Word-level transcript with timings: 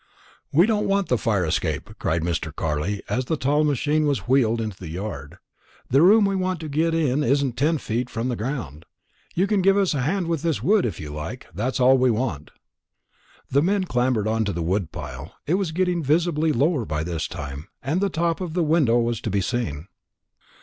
"We 0.51 0.65
don't 0.65 0.87
want 0.87 1.09
the 1.09 1.17
fire 1.19 1.45
escape," 1.45 1.91
cried 1.99 2.23
Mr. 2.23 2.51
Carley 2.51 3.03
as 3.07 3.25
the 3.25 3.37
tall 3.37 3.63
machine 3.63 4.07
was 4.07 4.27
wheeled 4.27 4.59
into 4.59 4.77
the 4.77 4.89
yard. 4.89 5.37
"The 5.91 6.01
room 6.01 6.25
we 6.25 6.35
want 6.35 6.59
to 6.61 6.67
get 6.67 6.95
at 6.95 7.19
isn't 7.19 7.55
ten 7.55 7.77
feet 7.77 8.09
from 8.09 8.27
the 8.27 8.35
ground. 8.35 8.85
You 9.35 9.45
can 9.45 9.61
give 9.61 9.77
us 9.77 9.93
a 9.93 10.01
hand 10.01 10.25
with 10.25 10.41
this 10.41 10.63
wood 10.63 10.87
if 10.87 10.99
you 10.99 11.11
like. 11.13 11.45
That's 11.53 11.79
all 11.79 11.99
we 11.99 12.09
want." 12.09 12.49
The 13.51 13.61
men 13.61 13.83
clambered 13.83 14.27
on 14.27 14.43
to 14.45 14.51
the 14.51 14.63
wood 14.63 14.91
pile. 14.91 15.35
It 15.45 15.53
was 15.53 15.71
getting 15.71 16.01
visibly 16.01 16.51
lower 16.51 16.83
by 16.83 17.03
this 17.03 17.27
time, 17.27 17.67
and 17.83 18.01
the 18.01 18.09
top 18.09 18.41
of 18.41 18.53
the 18.55 18.63
window 18.63 18.97
was 18.97 19.21
to 19.21 19.29
be 19.29 19.39
seen. 19.41 19.87